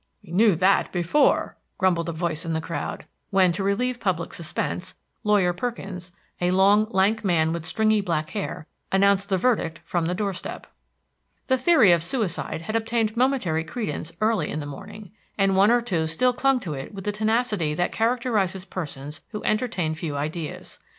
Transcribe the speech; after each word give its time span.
"We 0.23 0.31
knew 0.31 0.55
that 0.55 0.91
before," 0.91 1.57
grumbled 1.77 2.09
a 2.09 2.11
voice 2.11 2.43
in 2.43 2.53
the 2.53 2.59
crowd, 2.59 3.05
when, 3.29 3.51
to 3.51 3.63
relieve 3.63 3.99
public 3.99 4.33
suspense, 4.33 4.95
Lawyer 5.23 5.53
Perkins 5.53 6.11
a 6.41 6.49
long, 6.49 6.87
lank 6.89 7.23
man, 7.23 7.53
with 7.53 7.67
stringy 7.67 8.01
black 8.01 8.31
hair 8.31 8.65
announced 8.91 9.29
the 9.29 9.37
verdict 9.37 9.79
from 9.85 10.05
the 10.07 10.15
doorstep. 10.15 10.65
The 11.45 11.57
theory 11.59 11.91
of 11.91 12.01
suicide 12.01 12.63
had 12.63 12.75
obtained 12.75 13.15
momentary 13.15 13.63
credence 13.63 14.11
early 14.21 14.49
in 14.49 14.59
the 14.59 14.65
morning, 14.65 15.11
and 15.37 15.55
one 15.55 15.69
or 15.69 15.81
two 15.81 16.07
still 16.07 16.33
clung 16.33 16.59
to 16.61 16.73
it 16.73 16.95
with 16.95 17.03
the 17.03 17.11
tenacity 17.11 17.75
that 17.75 17.91
characterizes 17.91 18.65
persons 18.65 19.21
who 19.27 19.43
entertain 19.43 19.93
few 19.93 20.17
ideas. 20.17 20.79